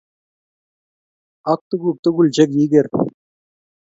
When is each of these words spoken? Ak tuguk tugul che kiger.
Ak 1.51 1.59
tuguk 1.69 1.97
tugul 2.03 2.27
che 2.35 2.43
kiger. 2.53 2.87